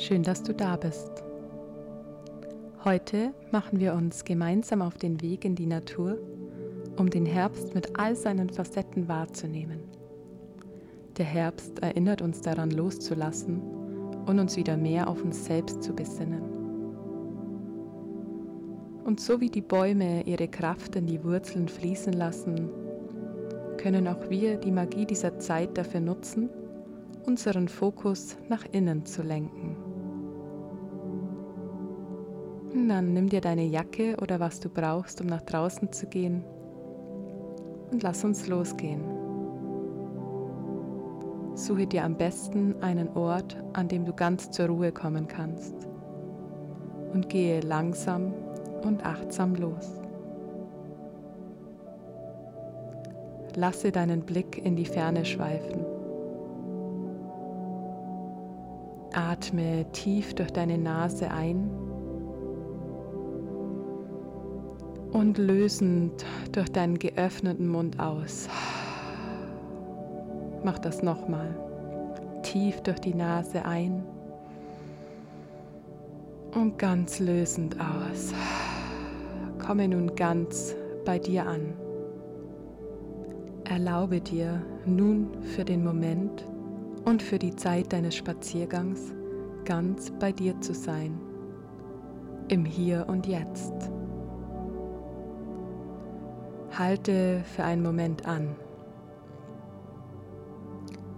[0.00, 1.10] Schön, dass du da bist.
[2.84, 6.16] Heute machen wir uns gemeinsam auf den Weg in die Natur,
[6.96, 9.80] um den Herbst mit all seinen Facetten wahrzunehmen.
[11.18, 13.60] Der Herbst erinnert uns daran loszulassen
[14.24, 16.44] und uns wieder mehr auf uns selbst zu besinnen.
[19.04, 22.70] Und so wie die Bäume ihre Kraft in die Wurzeln fließen lassen,
[23.76, 26.48] können auch wir die Magie dieser Zeit dafür nutzen,
[27.26, 29.76] unseren Fokus nach innen zu lenken.
[32.72, 36.44] Dann nimm dir deine Jacke oder was du brauchst, um nach draußen zu gehen
[37.90, 39.02] und lass uns losgehen.
[41.54, 45.74] Suche dir am besten einen Ort, an dem du ganz zur Ruhe kommen kannst
[47.12, 48.32] und gehe langsam
[48.82, 50.00] und achtsam los.
[53.56, 55.84] Lasse deinen Blick in die Ferne schweifen.
[59.12, 61.68] Atme tief durch deine Nase ein
[65.12, 68.48] und lösend durch deinen geöffneten Mund aus.
[70.64, 71.56] Mach das nochmal.
[72.42, 74.04] Tief durch die Nase ein
[76.54, 78.32] und ganz lösend aus.
[79.58, 81.72] Komme nun ganz bei dir an.
[83.64, 86.44] Erlaube dir nun für den Moment
[87.04, 89.12] und für die Zeit deines Spaziergangs
[89.64, 91.18] ganz bei dir zu sein,
[92.48, 93.90] im Hier und Jetzt.
[96.78, 98.54] Halte für einen Moment an.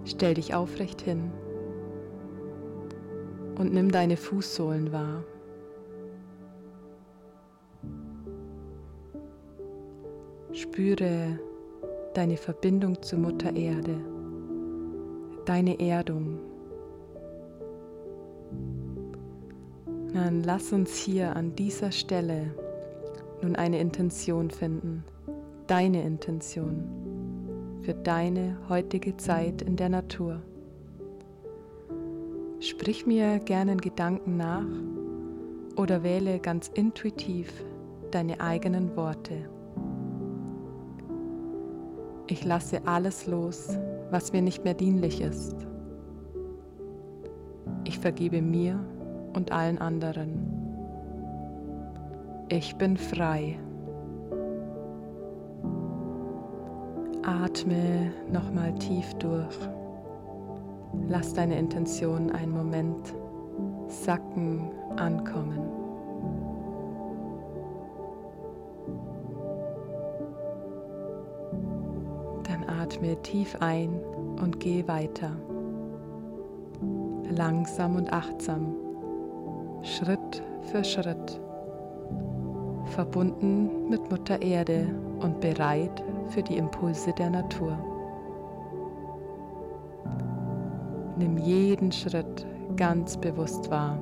[0.05, 1.31] Stell dich aufrecht hin
[3.59, 5.25] und nimm deine Fußsohlen wahr.
[10.53, 11.39] Spüre
[12.15, 13.97] deine Verbindung zur Mutter Erde,
[15.45, 16.39] deine Erdung.
[20.15, 22.55] Dann lass uns hier an dieser Stelle
[23.43, 25.05] nun eine Intention finden
[25.73, 26.85] deine Intention
[27.81, 30.43] für deine heutige Zeit in der Natur.
[32.61, 34.67] Sprich mir gerne Gedanken nach
[35.77, 37.51] oder wähle ganz intuitiv
[38.11, 39.49] deine eigenen Worte.
[42.27, 43.79] Ich lasse alles los,
[44.11, 45.57] was mir nicht mehr dienlich ist.
[47.85, 48.79] Ich vergebe mir
[49.33, 50.39] und allen anderen.
[52.51, 53.59] Ich bin frei.
[57.25, 59.57] Atme nochmal tief durch.
[61.09, 63.15] Lass deine Intention einen Moment
[63.87, 65.61] sacken, ankommen.
[72.45, 74.01] Dann atme tief ein
[74.41, 75.31] und geh weiter.
[77.31, 78.75] Langsam und achtsam,
[79.83, 81.41] Schritt für Schritt,
[82.87, 84.87] verbunden mit Mutter Erde
[85.23, 87.79] und bereit für die Impulse der Natur.
[91.17, 92.47] Nimm jeden Schritt
[92.77, 93.99] ganz bewusst wahr.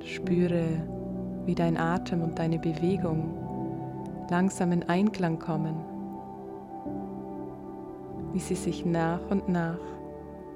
[0.00, 0.64] Spüre,
[1.46, 3.34] wie dein Atem und deine Bewegung
[4.30, 5.76] langsam in Einklang kommen,
[8.32, 9.78] wie sie sich nach und nach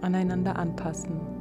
[0.00, 1.35] aneinander anpassen.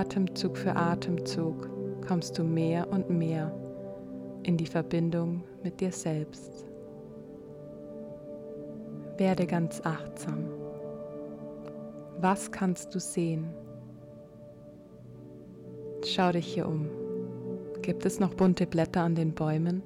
[0.00, 1.68] Atemzug für Atemzug
[2.08, 3.52] kommst du mehr und mehr
[4.44, 6.64] in die Verbindung mit dir selbst.
[9.18, 10.46] Werde ganz achtsam.
[12.18, 13.50] Was kannst du sehen?
[16.06, 16.88] Schau dich hier um.
[17.82, 19.82] Gibt es noch bunte Blätter an den Bäumen?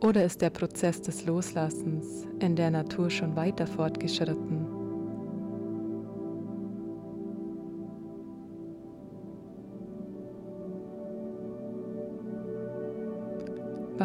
[0.00, 4.71] Oder ist der Prozess des Loslassens in der Natur schon weiter fortgeschritten?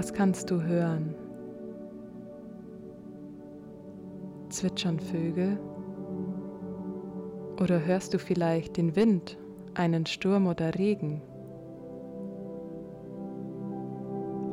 [0.08, 1.14] Was kannst du hören?
[4.48, 5.60] Zwitschern Vögel?
[7.62, 9.38] Oder hörst du vielleicht den Wind,
[9.74, 11.22] einen Sturm oder Regen?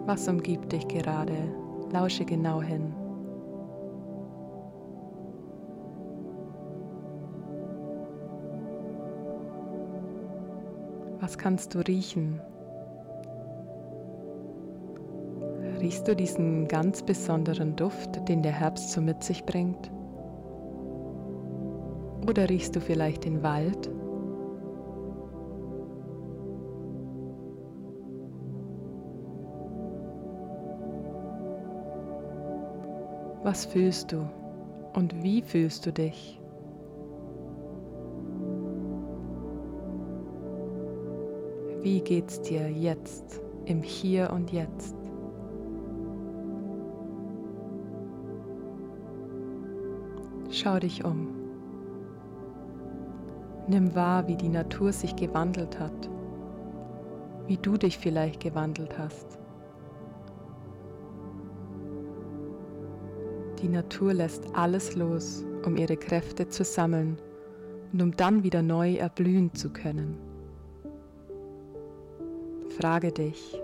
[0.07, 1.37] Was umgibt dich gerade?
[1.93, 2.93] Lausche genau hin.
[11.21, 12.41] Was kannst du riechen?
[15.85, 19.93] Riechst du diesen ganz besonderen Duft, den der Herbst so mit sich bringt?
[22.27, 23.91] Oder riechst du vielleicht den Wald?
[33.43, 34.27] Was fühlst du
[34.95, 36.41] und wie fühlst du dich?
[41.83, 45.04] Wie geht's dir jetzt, im Hier und Jetzt?
[50.65, 51.29] Schau dich um.
[53.69, 56.09] Nimm wahr, wie die Natur sich gewandelt hat,
[57.47, 59.39] wie du dich vielleicht gewandelt hast.
[63.61, 67.19] Die Natur lässt alles los, um ihre Kräfte zu sammeln
[67.93, 70.17] und um dann wieder neu erblühen zu können.
[72.81, 73.61] Frage dich,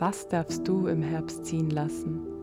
[0.00, 2.35] was darfst du im Herbst ziehen lassen?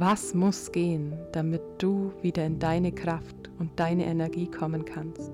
[0.00, 5.30] Was muss gehen, damit du wieder in deine Kraft und deine Energie kommen kannst?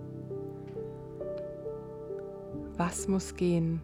[2.76, 3.80] Was muss gehen,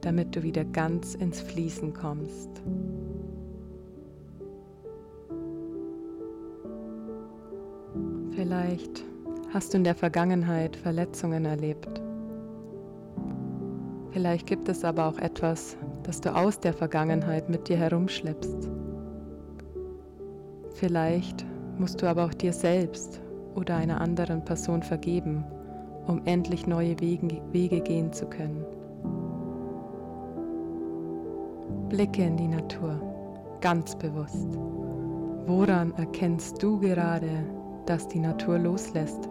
[0.00, 2.48] damit du wieder ganz ins Fließen kommst?
[8.30, 9.04] Vielleicht
[9.52, 12.00] hast du in der Vergangenheit Verletzungen erlebt
[14.14, 18.70] Vielleicht gibt es aber auch etwas, das du aus der Vergangenheit mit dir herumschleppst.
[20.74, 21.46] Vielleicht
[21.78, 23.20] musst du aber auch dir selbst
[23.54, 25.44] oder einer anderen Person vergeben,
[26.06, 28.64] um endlich neue Wege, Wege gehen zu können.
[31.88, 33.00] Blicke in die Natur,
[33.60, 34.58] ganz bewusst.
[35.46, 37.44] Woran erkennst du gerade,
[37.86, 39.28] dass die Natur loslässt,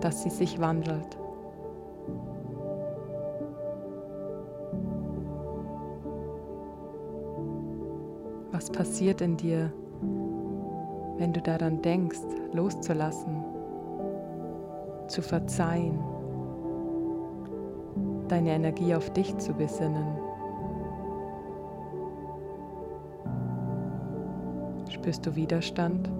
[0.00, 1.18] dass sie sich wandelt?
[8.52, 9.72] Was passiert in dir,
[11.18, 12.20] wenn du daran denkst,
[12.52, 13.44] loszulassen,
[15.06, 15.98] zu verzeihen,
[18.28, 20.18] deine Energie auf dich zu besinnen?
[24.88, 26.10] Spürst du Widerstand,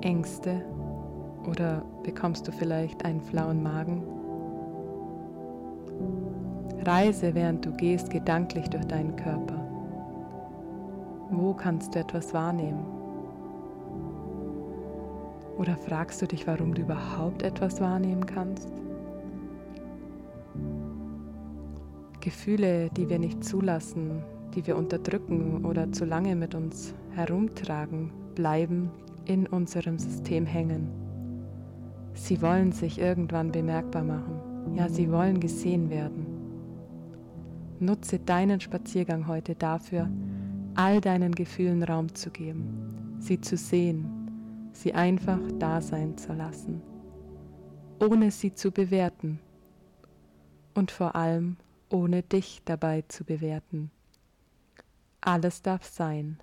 [0.00, 0.62] Ängste
[1.46, 4.02] oder bekommst du vielleicht einen flauen Magen?
[6.86, 9.60] Reise, während du gehst, gedanklich durch deinen Körper.
[11.30, 12.99] Wo kannst du etwas wahrnehmen?
[15.60, 18.72] Oder fragst du dich, warum du überhaupt etwas wahrnehmen kannst?
[22.20, 24.22] Gefühle, die wir nicht zulassen,
[24.54, 28.90] die wir unterdrücken oder zu lange mit uns herumtragen, bleiben
[29.26, 30.88] in unserem System hängen.
[32.14, 34.40] Sie wollen sich irgendwann bemerkbar machen.
[34.76, 36.24] Ja, sie wollen gesehen werden.
[37.80, 40.08] Nutze deinen Spaziergang heute dafür,
[40.74, 44.19] all deinen Gefühlen Raum zu geben, sie zu sehen,
[44.72, 46.82] sie einfach da sein zu lassen,
[48.00, 49.40] ohne sie zu bewerten
[50.74, 51.56] und vor allem
[51.90, 53.90] ohne dich dabei zu bewerten.
[55.20, 56.38] Alles darf sein.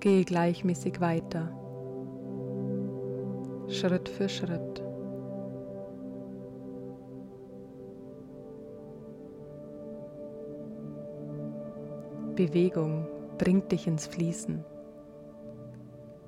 [0.00, 1.50] Gehe gleichmäßig weiter,
[3.68, 4.82] Schritt für Schritt.
[12.36, 14.64] Bewegung bringt dich ins Fließen.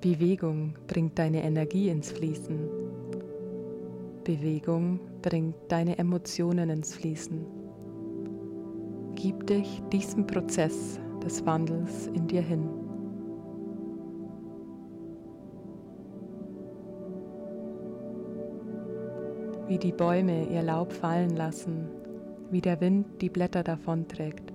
[0.01, 2.59] Bewegung bringt deine Energie ins Fließen.
[4.25, 7.45] Bewegung bringt deine Emotionen ins Fließen.
[9.15, 12.69] Gib dich diesem Prozess des Wandels in dir hin.
[19.69, 21.89] Wie die Bäume ihr Laub fallen lassen,
[22.51, 24.53] wie der Wind die Blätter davonträgt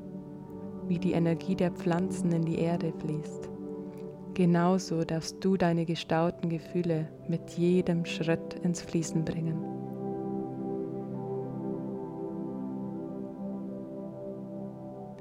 [0.87, 3.54] wie die Energie der Pflanzen in die Erde fließt.
[4.35, 9.57] Genauso darfst du deine gestauten Gefühle mit jedem Schritt ins Fließen bringen.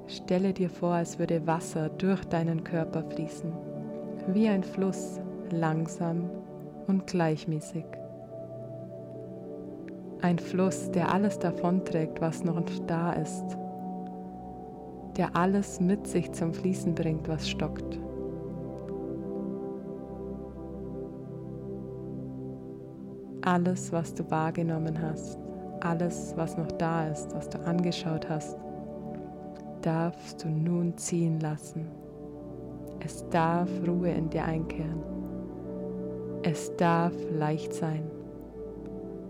[0.06, 3.52] Stelle dir vor, als würde Wasser durch deinen Körper fließen,
[4.33, 6.28] wie ein Fluss, langsam
[6.87, 7.85] und gleichmäßig.
[10.21, 13.56] Ein Fluss, der alles davonträgt, was noch da ist
[15.16, 17.99] der alles mit sich zum Fließen bringt, was stockt.
[23.47, 25.39] Alles, was du wahrgenommen hast,
[25.81, 28.57] alles, was noch da ist, was du angeschaut hast,
[29.83, 31.87] darfst du nun ziehen lassen.
[33.01, 35.03] Es darf Ruhe in dir einkehren.
[36.43, 38.11] Es darf leicht sein.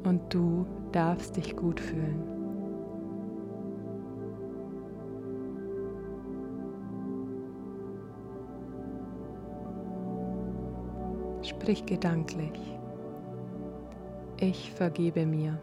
[0.04, 2.22] Und du darfst dich gut fühlen.
[11.42, 12.78] Sprich gedanklich.
[14.38, 15.58] Ich vergebe mir.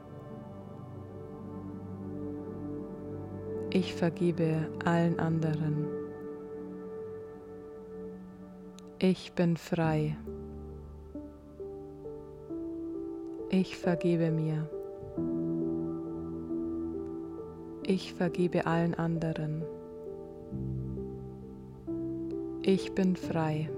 [3.70, 5.86] Ich vergebe allen anderen.
[9.00, 10.18] Ich bin frei.
[13.50, 14.70] Ich vergebe mir.
[17.84, 19.64] Ich vergebe allen anderen.
[22.62, 23.70] Ich bin frei.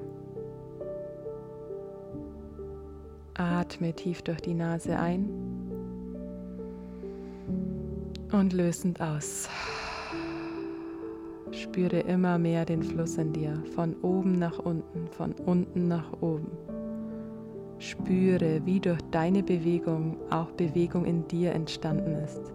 [3.36, 5.30] Atme tief durch die Nase ein
[8.32, 9.50] und lösend aus.
[11.52, 16.52] Spüre immer mehr den Fluss in dir, von oben nach unten, von unten nach oben.
[17.80, 22.54] Spüre, wie durch deine Bewegung auch Bewegung in dir entstanden ist,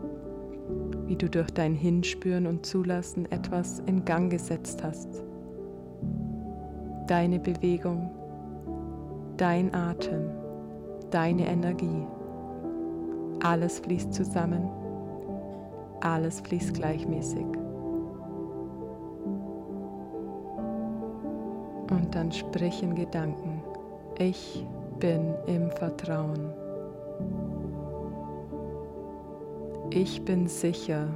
[1.06, 5.24] wie du durch dein Hinspüren und Zulassen etwas in Gang gesetzt hast.
[7.06, 8.10] Deine Bewegung,
[9.36, 10.37] dein Atem,
[11.10, 12.06] deine Energie,
[13.42, 14.68] alles fließt zusammen,
[16.00, 17.46] alles fließt gleichmäßig.
[21.90, 23.62] Und dann sprich in Gedanken,
[24.18, 24.66] ich
[24.98, 26.52] bin im Vertrauen.
[29.90, 31.08] Ich bin sicher.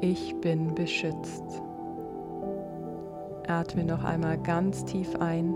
[0.00, 1.44] Ich bin beschützt.
[3.46, 5.54] Atme noch einmal ganz tief ein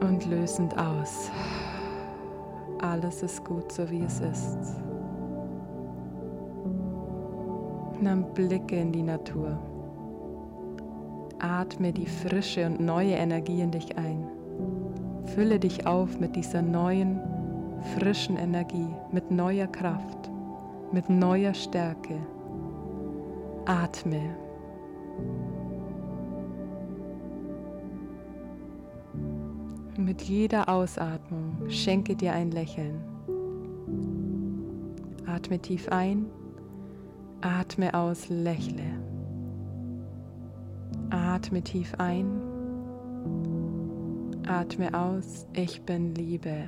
[0.00, 1.30] und lösend aus.
[2.80, 4.76] Alles ist gut, so wie es ist.
[8.00, 9.58] Nimm Blicke in die Natur.
[11.38, 14.26] Atme die frische und neue Energie in dich ein.
[15.34, 17.20] Fülle dich auf mit dieser neuen,
[17.94, 20.30] frischen Energie, mit neuer Kraft,
[20.92, 22.16] mit neuer Stärke.
[23.66, 24.45] Atme.
[29.98, 33.00] Mit jeder Ausatmung schenke dir ein Lächeln.
[35.26, 36.26] Atme tief ein,
[37.40, 39.00] atme aus, lächle.
[41.08, 42.26] Atme tief ein,
[44.46, 46.64] atme aus, ich bin Liebe.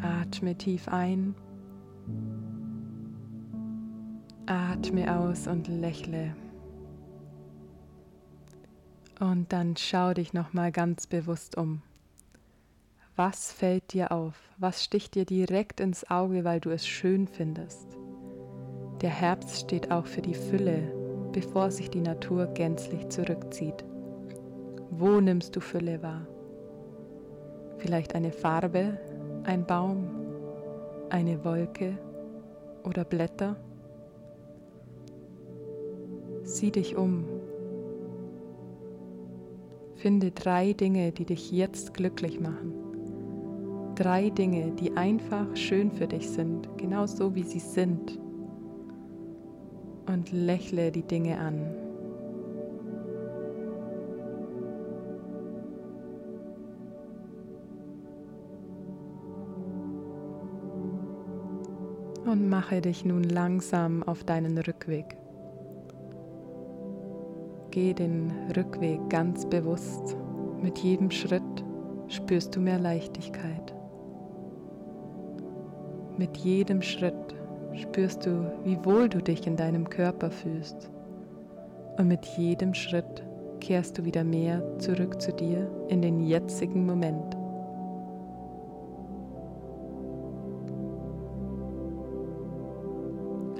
[0.00, 1.34] Atme tief ein,
[4.46, 6.34] atme aus und lächle.
[9.18, 11.82] Und dann schau dich noch mal ganz bewusst um.
[13.16, 14.34] Was fällt dir auf?
[14.58, 17.96] Was sticht dir direkt ins Auge, weil du es schön findest?
[19.00, 20.82] Der Herbst steht auch für die Fülle,
[21.32, 23.84] bevor sich die Natur gänzlich zurückzieht.
[24.90, 26.26] Wo nimmst du Fülle wahr?
[27.78, 28.98] Vielleicht eine Farbe,
[29.44, 30.08] ein Baum,
[31.08, 31.96] eine Wolke
[32.84, 33.56] oder Blätter?
[36.42, 37.35] Sieh dich um.
[40.06, 42.72] Finde drei Dinge, die dich jetzt glücklich machen.
[43.96, 48.16] Drei Dinge, die einfach schön für dich sind, genau so wie sie sind
[50.06, 51.74] und lächle die Dinge an.
[62.26, 65.25] Und mache dich nun langsam auf deinen Rückweg.
[67.76, 70.16] Geh den Rückweg ganz bewusst.
[70.62, 71.42] Mit jedem Schritt
[72.08, 73.74] spürst du mehr Leichtigkeit.
[76.16, 77.34] Mit jedem Schritt
[77.74, 80.90] spürst du, wie wohl du dich in deinem Körper fühlst.
[81.98, 83.22] Und mit jedem Schritt
[83.60, 87.36] kehrst du wieder mehr zurück zu dir in den jetzigen Moment.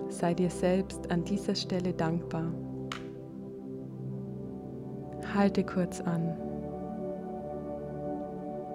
[0.09, 2.51] Sei dir selbst an dieser Stelle dankbar.
[5.37, 6.35] Halte kurz an.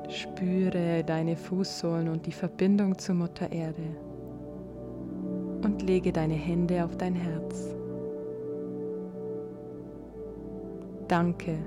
[0.09, 3.81] Spüre deine Fußsohlen und die Verbindung zur Mutter Erde
[5.63, 7.75] und lege deine Hände auf dein Herz.
[11.07, 11.57] Danke,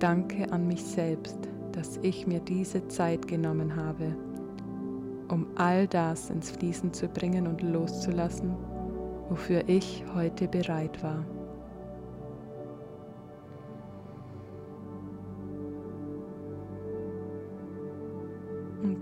[0.00, 1.38] danke an mich selbst,
[1.70, 4.16] dass ich mir diese Zeit genommen habe,
[5.28, 8.56] um all das ins Fließen zu bringen und loszulassen,
[9.28, 11.24] wofür ich heute bereit war.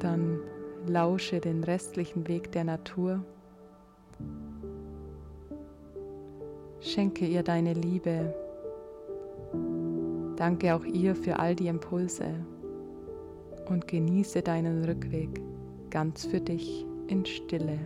[0.04, 0.38] Dann
[0.86, 3.24] lausche den restlichen Weg der Natur
[6.84, 8.34] Schenke ihr deine Liebe.
[10.36, 12.26] Danke auch ihr für all die Impulse
[13.70, 15.40] und genieße deinen Rückweg
[15.88, 17.78] ganz für dich in Stille.